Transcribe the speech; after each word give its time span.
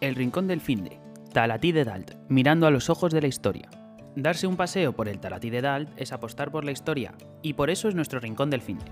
El 0.00 0.14
Rincón 0.14 0.46
del 0.46 0.62
Finde, 0.62 0.98
Talatí 1.34 1.72
de 1.72 1.84
Dalt, 1.84 2.14
mirando 2.30 2.66
a 2.66 2.70
los 2.70 2.88
ojos 2.88 3.12
de 3.12 3.20
la 3.20 3.26
historia. 3.26 3.68
Darse 4.16 4.46
un 4.46 4.56
paseo 4.56 4.94
por 4.94 5.08
el 5.08 5.20
Talatí 5.20 5.50
de 5.50 5.60
Dalt 5.60 5.90
es 5.98 6.12
apostar 6.12 6.50
por 6.50 6.64
la 6.64 6.70
historia, 6.70 7.12
y 7.42 7.52
por 7.52 7.68
eso 7.68 7.86
es 7.86 7.94
nuestro 7.94 8.18
Rincón 8.18 8.48
del 8.48 8.62
Finde. 8.62 8.90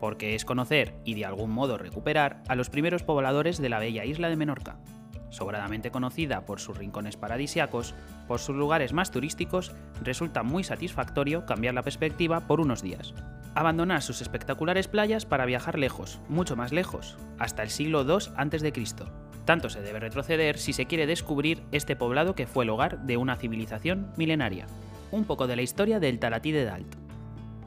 Porque 0.00 0.34
es 0.34 0.44
conocer 0.44 0.96
y 1.02 1.14
de 1.14 1.24
algún 1.24 1.50
modo 1.50 1.78
recuperar 1.78 2.42
a 2.46 2.56
los 2.56 2.68
primeros 2.68 3.02
pobladores 3.02 3.56
de 3.56 3.70
la 3.70 3.78
bella 3.78 4.04
isla 4.04 4.28
de 4.28 4.36
Menorca. 4.36 4.76
Sobradamente 5.30 5.90
conocida 5.90 6.44
por 6.44 6.60
sus 6.60 6.76
rincones 6.76 7.16
paradisiacos, 7.16 7.94
por 8.28 8.38
sus 8.38 8.54
lugares 8.54 8.92
más 8.92 9.10
turísticos, 9.10 9.72
resulta 10.02 10.42
muy 10.42 10.62
satisfactorio 10.62 11.46
cambiar 11.46 11.72
la 11.72 11.82
perspectiva 11.82 12.40
por 12.40 12.60
unos 12.60 12.82
días. 12.82 13.14
Abandonar 13.54 14.02
sus 14.02 14.20
espectaculares 14.20 14.88
playas 14.88 15.24
para 15.24 15.46
viajar 15.46 15.78
lejos, 15.78 16.20
mucho 16.28 16.54
más 16.54 16.70
lejos, 16.70 17.16
hasta 17.38 17.62
el 17.62 17.70
siglo 17.70 18.02
II 18.02 18.28
a.C., 18.36 18.72
tanto 19.44 19.68
se 19.70 19.82
debe 19.82 20.00
retroceder 20.00 20.58
si 20.58 20.72
se 20.72 20.86
quiere 20.86 21.06
descubrir 21.06 21.62
este 21.72 21.96
poblado 21.96 22.34
que 22.34 22.46
fue 22.46 22.64
el 22.64 22.70
hogar 22.70 23.00
de 23.06 23.16
una 23.16 23.36
civilización 23.36 24.12
milenaria. 24.16 24.66
Un 25.10 25.24
poco 25.24 25.46
de 25.46 25.56
la 25.56 25.62
historia 25.62 26.00
del 26.00 26.18
Talatí 26.18 26.52
de 26.52 26.64
Dalt. 26.64 26.96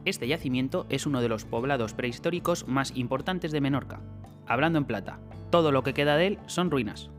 Este 0.05 0.27
yacimiento 0.27 0.85
es 0.89 1.05
uno 1.05 1.21
de 1.21 1.29
los 1.29 1.45
poblados 1.45 1.93
prehistóricos 1.93 2.67
más 2.67 2.95
importantes 2.95 3.51
de 3.51 3.61
Menorca. 3.61 3.99
Hablando 4.47 4.79
en 4.79 4.85
plata, 4.85 5.19
todo 5.49 5.71
lo 5.71 5.83
que 5.83 5.93
queda 5.93 6.17
de 6.17 6.27
él 6.27 6.39
son 6.47 6.71
ruinas. 6.71 7.09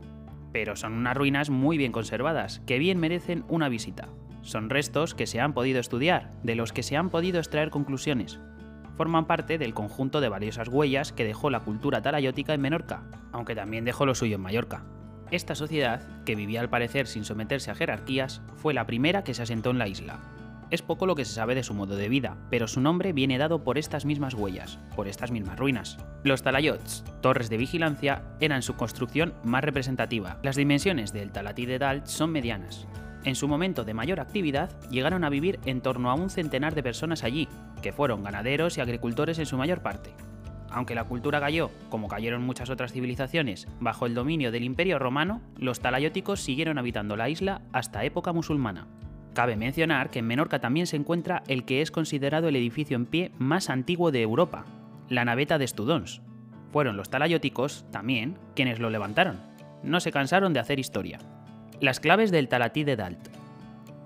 Pero 0.51 0.75
son 0.75 0.93
unas 0.93 1.15
ruinas 1.15 1.49
muy 1.49 1.77
bien 1.77 1.91
conservadas, 1.91 2.61
que 2.65 2.79
bien 2.79 2.99
merecen 2.99 3.45
una 3.47 3.69
visita. 3.69 4.07
Son 4.41 4.69
restos 4.69 5.13
que 5.13 5.27
se 5.27 5.39
han 5.39 5.53
podido 5.53 5.79
estudiar, 5.79 6.31
de 6.43 6.55
los 6.55 6.73
que 6.73 6.83
se 6.83 6.97
han 6.97 7.09
podido 7.09 7.39
extraer 7.39 7.69
conclusiones, 7.69 8.39
forman 8.99 9.27
parte 9.27 9.57
del 9.57 9.73
conjunto 9.73 10.19
de 10.19 10.27
valiosas 10.27 10.67
huellas 10.67 11.13
que 11.13 11.23
dejó 11.23 11.49
la 11.49 11.61
cultura 11.61 12.01
talayótica 12.01 12.53
en 12.53 12.59
Menorca, 12.59 13.03
aunque 13.31 13.55
también 13.55 13.85
dejó 13.85 14.05
lo 14.05 14.13
suyo 14.13 14.35
en 14.35 14.41
Mallorca. 14.41 14.83
Esta 15.31 15.55
sociedad, 15.55 16.01
que 16.25 16.35
vivía 16.35 16.59
al 16.59 16.69
parecer 16.69 17.07
sin 17.07 17.23
someterse 17.23 17.71
a 17.71 17.75
jerarquías, 17.75 18.41
fue 18.57 18.73
la 18.73 18.85
primera 18.85 19.23
que 19.23 19.33
se 19.33 19.41
asentó 19.41 19.69
en 19.69 19.77
la 19.77 19.87
isla. 19.87 20.19
Es 20.69 20.81
poco 20.81 21.05
lo 21.05 21.15
que 21.15 21.23
se 21.23 21.31
sabe 21.31 21.55
de 21.55 21.63
su 21.63 21.73
modo 21.73 21.95
de 21.95 22.09
vida, 22.09 22.35
pero 22.49 22.67
su 22.67 22.81
nombre 22.81 23.13
viene 23.13 23.37
dado 23.37 23.63
por 23.63 23.77
estas 23.77 24.03
mismas 24.03 24.33
huellas, 24.33 24.79
por 24.97 25.07
estas 25.07 25.31
mismas 25.31 25.57
ruinas. 25.57 25.97
Los 26.25 26.43
talayots, 26.43 27.05
torres 27.21 27.49
de 27.49 27.55
vigilancia, 27.55 28.23
eran 28.41 28.63
su 28.63 28.75
construcción 28.75 29.33
más 29.45 29.63
representativa. 29.63 30.39
Las 30.43 30.57
dimensiones 30.57 31.13
del 31.13 31.31
Talatí 31.31 31.65
de 31.65 31.79
Dalt 31.79 32.05
son 32.05 32.33
medianas, 32.33 32.85
en 33.23 33.35
su 33.35 33.47
momento 33.47 33.83
de 33.83 33.93
mayor 33.93 34.19
actividad, 34.19 34.69
llegaron 34.89 35.23
a 35.23 35.29
vivir 35.29 35.59
en 35.65 35.81
torno 35.81 36.09
a 36.09 36.15
un 36.15 36.29
centenar 36.29 36.75
de 36.75 36.83
personas 36.83 37.23
allí, 37.23 37.47
que 37.81 37.91
fueron 37.91 38.23
ganaderos 38.23 38.77
y 38.77 38.81
agricultores 38.81 39.39
en 39.39 39.45
su 39.45 39.57
mayor 39.57 39.81
parte. 39.81 40.13
Aunque 40.71 40.95
la 40.95 41.03
cultura 41.03 41.39
cayó, 41.39 41.71
como 41.89 42.07
cayeron 42.07 42.43
muchas 42.43 42.69
otras 42.69 42.93
civilizaciones, 42.93 43.67
bajo 43.79 44.05
el 44.05 44.13
dominio 44.13 44.51
del 44.51 44.63
Imperio 44.63 44.99
Romano, 44.99 45.41
los 45.57 45.79
talayóticos 45.79 46.41
siguieron 46.41 46.77
habitando 46.77 47.15
la 47.15 47.29
isla 47.29 47.61
hasta 47.73 48.03
época 48.03 48.33
musulmana. 48.33 48.87
Cabe 49.33 49.55
mencionar 49.55 50.09
que 50.09 50.19
en 50.19 50.27
Menorca 50.27 50.59
también 50.59 50.87
se 50.87 50.95
encuentra 50.95 51.43
el 51.47 51.65
que 51.65 51.81
es 51.81 51.91
considerado 51.91 52.47
el 52.47 52.55
edificio 52.55 52.95
en 52.95 53.05
pie 53.05 53.31
más 53.37 53.69
antiguo 53.69 54.11
de 54.11 54.21
Europa, 54.21 54.65
la 55.07 55.25
naveta 55.25 55.57
de 55.57 55.65
Estudons. 55.65 56.21
Fueron 56.71 56.97
los 56.97 57.09
talayóticos, 57.09 57.85
también, 57.91 58.37
quienes 58.55 58.79
lo 58.79 58.89
levantaron. 58.89 59.39
No 59.83 59.99
se 59.99 60.11
cansaron 60.11 60.53
de 60.53 60.59
hacer 60.59 60.79
historia. 60.79 61.19
Las 61.81 62.01
claves 62.01 62.29
del 62.29 62.49
Talatí 62.49 62.83
de 62.83 62.97
Dalt. 62.97 63.29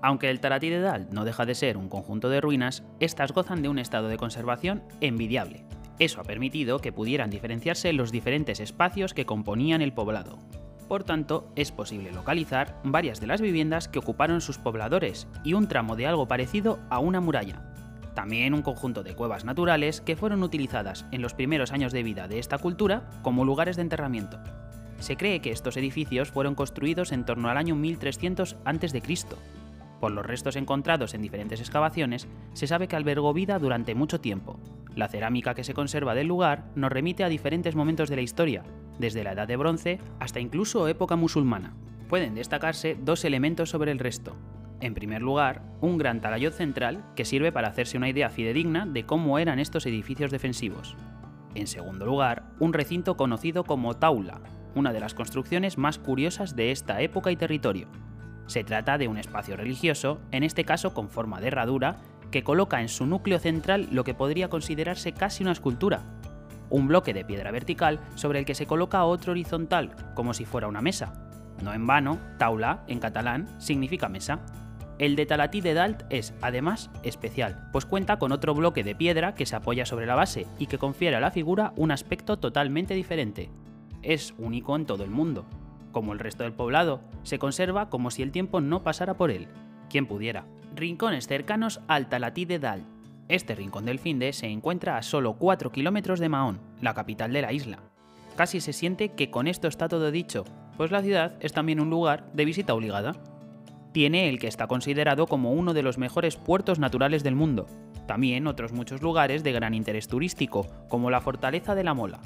Aunque 0.00 0.30
el 0.30 0.38
Talatí 0.38 0.70
de 0.70 0.78
Dalt 0.78 1.10
no 1.10 1.24
deja 1.24 1.44
de 1.44 1.56
ser 1.56 1.76
un 1.76 1.88
conjunto 1.88 2.28
de 2.28 2.40
ruinas, 2.40 2.84
estas 3.00 3.32
gozan 3.32 3.62
de 3.62 3.68
un 3.68 3.80
estado 3.80 4.06
de 4.06 4.16
conservación 4.16 4.84
envidiable. 5.00 5.64
Eso 5.98 6.20
ha 6.20 6.24
permitido 6.24 6.78
que 6.78 6.92
pudieran 6.92 7.30
diferenciarse 7.30 7.92
los 7.92 8.12
diferentes 8.12 8.60
espacios 8.60 9.12
que 9.12 9.26
componían 9.26 9.82
el 9.82 9.92
poblado. 9.92 10.38
Por 10.86 11.02
tanto, 11.02 11.50
es 11.56 11.72
posible 11.72 12.12
localizar 12.12 12.78
varias 12.84 13.20
de 13.20 13.26
las 13.26 13.40
viviendas 13.40 13.88
que 13.88 13.98
ocuparon 13.98 14.40
sus 14.40 14.58
pobladores 14.58 15.26
y 15.42 15.54
un 15.54 15.66
tramo 15.66 15.96
de 15.96 16.06
algo 16.06 16.28
parecido 16.28 16.78
a 16.90 17.00
una 17.00 17.20
muralla. 17.20 17.60
También 18.14 18.54
un 18.54 18.62
conjunto 18.62 19.02
de 19.02 19.16
cuevas 19.16 19.44
naturales 19.44 20.00
que 20.00 20.14
fueron 20.14 20.44
utilizadas 20.44 21.06
en 21.10 21.22
los 21.22 21.34
primeros 21.34 21.72
años 21.72 21.92
de 21.92 22.04
vida 22.04 22.28
de 22.28 22.38
esta 22.38 22.58
cultura 22.58 23.10
como 23.22 23.44
lugares 23.44 23.74
de 23.74 23.82
enterramiento. 23.82 24.38
Se 24.98 25.16
cree 25.16 25.40
que 25.40 25.50
estos 25.50 25.76
edificios 25.76 26.30
fueron 26.30 26.54
construidos 26.54 27.12
en 27.12 27.24
torno 27.24 27.48
al 27.48 27.56
año 27.56 27.74
1300 27.74 28.56
a.C. 28.64 29.02
Por 30.00 30.12
los 30.12 30.26
restos 30.26 30.56
encontrados 30.56 31.14
en 31.14 31.22
diferentes 31.22 31.60
excavaciones, 31.60 32.28
se 32.52 32.66
sabe 32.66 32.88
que 32.88 32.96
albergó 32.96 33.32
vida 33.32 33.58
durante 33.58 33.94
mucho 33.94 34.20
tiempo. 34.20 34.58
La 34.94 35.08
cerámica 35.08 35.54
que 35.54 35.64
se 35.64 35.74
conserva 35.74 36.14
del 36.14 36.26
lugar 36.26 36.66
nos 36.74 36.92
remite 36.92 37.24
a 37.24 37.28
diferentes 37.28 37.74
momentos 37.74 38.08
de 38.08 38.16
la 38.16 38.22
historia, 38.22 38.64
desde 38.98 39.24
la 39.24 39.32
Edad 39.32 39.48
de 39.48 39.56
Bronce 39.56 39.98
hasta 40.20 40.40
incluso 40.40 40.88
época 40.88 41.16
musulmana. 41.16 41.74
Pueden 42.08 42.34
destacarse 42.34 42.96
dos 43.00 43.24
elementos 43.24 43.70
sobre 43.70 43.92
el 43.92 43.98
resto. 43.98 44.36
En 44.80 44.94
primer 44.94 45.22
lugar, 45.22 45.62
un 45.80 45.96
gran 45.96 46.20
talayot 46.20 46.52
central 46.52 47.04
que 47.16 47.24
sirve 47.24 47.52
para 47.52 47.68
hacerse 47.68 47.96
una 47.96 48.08
idea 48.08 48.28
fidedigna 48.28 48.86
de 48.86 49.06
cómo 49.06 49.38
eran 49.38 49.58
estos 49.58 49.86
edificios 49.86 50.30
defensivos. 50.30 50.96
En 51.54 51.66
segundo 51.66 52.04
lugar, 52.04 52.50
un 52.60 52.72
recinto 52.72 53.16
conocido 53.16 53.64
como 53.64 53.94
taula, 53.94 54.40
una 54.74 54.92
de 54.92 55.00
las 55.00 55.14
construcciones 55.14 55.78
más 55.78 55.98
curiosas 55.98 56.56
de 56.56 56.70
esta 56.70 57.00
época 57.00 57.30
y 57.30 57.36
territorio. 57.36 57.88
Se 58.46 58.64
trata 58.64 58.98
de 58.98 59.08
un 59.08 59.18
espacio 59.18 59.56
religioso, 59.56 60.20
en 60.30 60.42
este 60.42 60.64
caso 60.64 60.92
con 60.92 61.08
forma 61.08 61.40
de 61.40 61.48
herradura, 61.48 61.96
que 62.30 62.42
coloca 62.42 62.80
en 62.80 62.88
su 62.88 63.06
núcleo 63.06 63.38
central 63.38 63.88
lo 63.90 64.04
que 64.04 64.14
podría 64.14 64.48
considerarse 64.48 65.12
casi 65.12 65.42
una 65.42 65.52
escultura, 65.52 66.02
un 66.70 66.88
bloque 66.88 67.14
de 67.14 67.24
piedra 67.24 67.50
vertical 67.50 68.00
sobre 68.16 68.40
el 68.40 68.44
que 68.44 68.54
se 68.54 68.66
coloca 68.66 69.04
otro 69.04 69.32
horizontal, 69.32 69.94
como 70.14 70.34
si 70.34 70.44
fuera 70.44 70.66
una 70.66 70.82
mesa. 70.82 71.12
No 71.62 71.72
en 71.72 71.86
vano, 71.86 72.18
taula, 72.38 72.84
en 72.88 72.98
catalán, 72.98 73.48
significa 73.58 74.08
mesa. 74.08 74.40
El 74.98 75.16
de 75.16 75.26
Talatí 75.26 75.60
de 75.60 75.74
Dalt 75.74 76.02
es, 76.10 76.34
además, 76.40 76.90
especial, 77.02 77.68
pues 77.72 77.84
cuenta 77.84 78.18
con 78.18 78.32
otro 78.32 78.54
bloque 78.54 78.84
de 78.84 78.94
piedra 78.94 79.34
que 79.34 79.46
se 79.46 79.56
apoya 79.56 79.86
sobre 79.86 80.06
la 80.06 80.14
base 80.14 80.46
y 80.58 80.66
que 80.66 80.78
confiere 80.78 81.16
a 81.16 81.20
la 81.20 81.30
figura 81.30 81.72
un 81.76 81.90
aspecto 81.90 82.38
totalmente 82.38 82.94
diferente, 82.94 83.50
es 84.04 84.34
único 84.38 84.76
en 84.76 84.86
todo 84.86 85.04
el 85.04 85.10
mundo. 85.10 85.44
Como 85.92 86.12
el 86.12 86.18
resto 86.18 86.42
del 86.42 86.52
poblado, 86.52 87.00
se 87.22 87.38
conserva 87.38 87.88
como 87.88 88.10
si 88.10 88.22
el 88.22 88.32
tiempo 88.32 88.60
no 88.60 88.82
pasara 88.82 89.14
por 89.14 89.30
él. 89.30 89.48
Quien 89.88 90.06
pudiera. 90.06 90.44
Rincones 90.74 91.26
cercanos 91.26 91.80
al 91.88 92.08
Talatí 92.08 92.44
de 92.44 92.58
Dal. 92.58 92.84
Este 93.28 93.54
rincón 93.54 93.84
del 93.86 93.98
Finde 93.98 94.32
se 94.32 94.46
encuentra 94.46 94.98
a 94.98 95.02
solo 95.02 95.34
4 95.34 95.72
kilómetros 95.72 96.20
de 96.20 96.28
Mahón, 96.28 96.60
la 96.80 96.94
capital 96.94 97.32
de 97.32 97.42
la 97.42 97.52
isla. 97.52 97.78
Casi 98.36 98.60
se 98.60 98.72
siente 98.72 99.10
que 99.10 99.30
con 99.30 99.46
esto 99.46 99.68
está 99.68 99.88
todo 99.88 100.10
dicho, 100.10 100.44
pues 100.76 100.90
la 100.90 101.02
ciudad 101.02 101.36
es 101.40 101.52
también 101.52 101.80
un 101.80 101.90
lugar 101.90 102.30
de 102.32 102.44
visita 102.44 102.74
obligada. 102.74 103.14
Tiene 103.92 104.28
el 104.28 104.40
que 104.40 104.48
está 104.48 104.66
considerado 104.66 105.26
como 105.26 105.52
uno 105.52 105.72
de 105.72 105.84
los 105.84 105.98
mejores 105.98 106.36
puertos 106.36 106.80
naturales 106.80 107.22
del 107.22 107.36
mundo, 107.36 107.66
también 108.06 108.46
otros 108.48 108.72
muchos 108.72 109.00
lugares 109.00 109.44
de 109.44 109.52
gran 109.52 109.72
interés 109.72 110.08
turístico, 110.08 110.66
como 110.88 111.10
la 111.10 111.20
Fortaleza 111.20 111.74
de 111.74 111.84
la 111.84 111.94
Mola, 111.94 112.20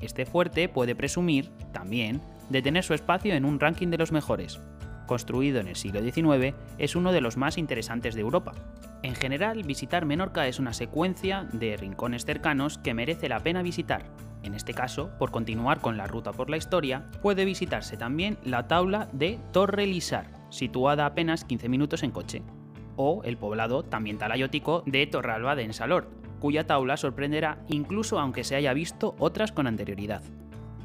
este 0.00 0.26
fuerte 0.26 0.68
puede 0.68 0.94
presumir, 0.94 1.50
también, 1.72 2.20
de 2.50 2.62
tener 2.62 2.84
su 2.84 2.94
espacio 2.94 3.34
en 3.34 3.44
un 3.44 3.60
ranking 3.60 3.88
de 3.88 3.98
los 3.98 4.12
mejores. 4.12 4.60
Construido 5.06 5.60
en 5.60 5.68
el 5.68 5.76
siglo 5.76 6.00
XIX, 6.02 6.54
es 6.78 6.96
uno 6.96 7.12
de 7.12 7.20
los 7.20 7.36
más 7.36 7.58
interesantes 7.58 8.14
de 8.14 8.20
Europa. 8.20 8.54
En 9.02 9.14
general, 9.14 9.62
visitar 9.62 10.04
Menorca 10.04 10.48
es 10.48 10.58
una 10.58 10.72
secuencia 10.72 11.48
de 11.52 11.76
rincones 11.76 12.24
cercanos 12.24 12.78
que 12.78 12.94
merece 12.94 13.28
la 13.28 13.40
pena 13.40 13.62
visitar. 13.62 14.04
En 14.42 14.54
este 14.54 14.74
caso, 14.74 15.10
por 15.18 15.30
continuar 15.30 15.80
con 15.80 15.96
la 15.96 16.06
ruta 16.06 16.32
por 16.32 16.50
la 16.50 16.56
historia, 16.56 17.06
puede 17.22 17.44
visitarse 17.44 17.96
también 17.96 18.38
la 18.44 18.68
tabla 18.68 19.08
de 19.12 19.38
Torre 19.52 19.86
Lisar, 19.86 20.30
situada 20.50 21.06
apenas 21.06 21.44
15 21.44 21.68
minutos 21.68 22.02
en 22.02 22.10
coche, 22.10 22.42
o 22.96 23.22
el 23.24 23.36
poblado 23.36 23.82
también 23.82 24.18
talayótico 24.18 24.82
de 24.86 25.06
Torralba 25.06 25.54
de 25.56 25.64
Ensalort, 25.64 26.08
cuya 26.40 26.66
taula 26.66 26.96
sorprenderá 26.96 27.58
incluso 27.68 28.18
aunque 28.18 28.44
se 28.44 28.56
haya 28.56 28.72
visto 28.72 29.14
otras 29.18 29.52
con 29.52 29.66
anterioridad. 29.66 30.22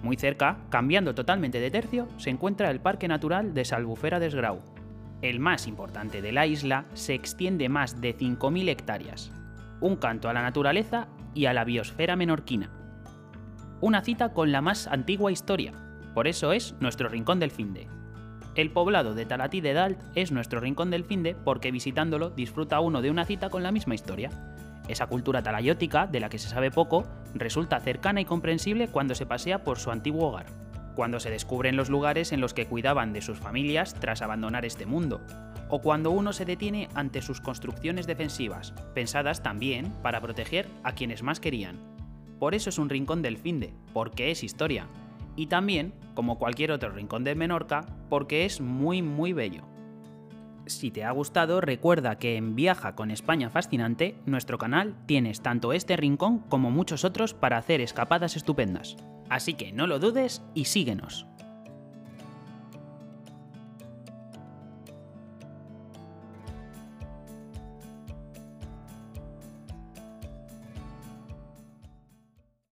Muy 0.03 0.15
cerca, 0.17 0.57
cambiando 0.69 1.13
totalmente 1.13 1.59
de 1.59 1.69
tercio, 1.69 2.07
se 2.17 2.31
encuentra 2.31 2.71
el 2.71 2.79
Parque 2.79 3.07
Natural 3.07 3.53
de 3.53 3.65
Salbufera 3.65 4.19
de 4.19 4.27
Esgrau. 4.27 4.61
El 5.21 5.39
más 5.39 5.67
importante 5.67 6.21
de 6.21 6.31
la 6.31 6.47
isla 6.47 6.85
se 6.93 7.13
extiende 7.13 7.69
más 7.69 8.01
de 8.01 8.17
5.000 8.17 8.69
hectáreas. 8.69 9.31
Un 9.79 9.97
canto 9.97 10.29
a 10.29 10.33
la 10.33 10.41
naturaleza 10.41 11.07
y 11.35 11.45
a 11.45 11.53
la 11.53 11.63
biosfera 11.63 12.15
menorquina. 12.15 12.71
Una 13.79 14.01
cita 14.01 14.33
con 14.33 14.51
la 14.51 14.61
más 14.61 14.87
antigua 14.87 15.31
historia, 15.31 15.73
por 16.13 16.27
eso 16.27 16.51
es 16.51 16.75
nuestro 16.79 17.07
rincón 17.07 17.39
del 17.39 17.51
finde. 17.51 17.87
El 18.55 18.71
poblado 18.71 19.13
de 19.13 19.25
Talatí 19.25 19.61
de 19.61 19.73
Dalt 19.73 19.99
es 20.13 20.31
nuestro 20.31 20.59
rincón 20.59 20.91
del 20.91 21.05
finde 21.05 21.35
porque 21.35 21.71
visitándolo 21.71 22.29
disfruta 22.31 22.81
uno 22.81 23.01
de 23.01 23.09
una 23.09 23.25
cita 23.25 23.49
con 23.49 23.63
la 23.63 23.71
misma 23.71 23.95
historia. 23.95 24.29
Esa 24.91 25.07
cultura 25.07 25.41
talayótica, 25.41 26.05
de 26.05 26.19
la 26.19 26.27
que 26.27 26.37
se 26.37 26.49
sabe 26.49 26.69
poco, 26.69 27.05
resulta 27.33 27.79
cercana 27.79 28.19
y 28.19 28.25
comprensible 28.25 28.89
cuando 28.89 29.15
se 29.15 29.25
pasea 29.25 29.63
por 29.63 29.79
su 29.79 29.89
antiguo 29.89 30.27
hogar, 30.27 30.47
cuando 30.95 31.21
se 31.21 31.29
descubren 31.29 31.77
los 31.77 31.89
lugares 31.89 32.33
en 32.33 32.41
los 32.41 32.53
que 32.53 32.65
cuidaban 32.65 33.13
de 33.13 33.21
sus 33.21 33.39
familias 33.39 33.93
tras 33.93 34.21
abandonar 34.21 34.65
este 34.65 34.85
mundo, 34.85 35.21
o 35.69 35.79
cuando 35.79 36.11
uno 36.11 36.33
se 36.33 36.43
detiene 36.43 36.89
ante 36.93 37.21
sus 37.21 37.39
construcciones 37.39 38.05
defensivas, 38.05 38.73
pensadas 38.93 39.41
también 39.41 39.93
para 40.03 40.19
proteger 40.19 40.67
a 40.83 40.91
quienes 40.91 41.23
más 41.23 41.39
querían. 41.39 41.79
Por 42.37 42.53
eso 42.53 42.69
es 42.69 42.77
un 42.77 42.89
rincón 42.89 43.21
del 43.21 43.37
finde, 43.37 43.73
porque 43.93 44.29
es 44.29 44.43
historia. 44.43 44.87
Y 45.37 45.47
también, 45.47 45.93
como 46.15 46.37
cualquier 46.37 46.73
otro 46.73 46.89
rincón 46.89 47.23
de 47.23 47.35
Menorca, 47.35 47.85
porque 48.09 48.43
es 48.43 48.59
muy 48.59 49.01
muy 49.01 49.31
bello. 49.31 49.70
Si 50.71 50.89
te 50.89 51.03
ha 51.03 51.11
gustado, 51.11 51.61
recuerda 51.61 52.17
que 52.17 52.37
en 52.37 52.55
Viaja 52.55 52.95
con 52.95 53.11
España 53.11 53.49
Fascinante, 53.49 54.15
nuestro 54.25 54.57
canal, 54.57 54.95
tienes 55.05 55.41
tanto 55.41 55.73
este 55.73 55.97
rincón 55.97 56.39
como 56.39 56.71
muchos 56.71 57.03
otros 57.03 57.33
para 57.33 57.57
hacer 57.57 57.81
escapadas 57.81 58.35
estupendas. 58.35 58.95
Así 59.29 59.53
que 59.53 59.71
no 59.71 59.85
lo 59.85 59.99
dudes 59.99 60.41
y 60.53 60.65
síguenos. 60.65 61.27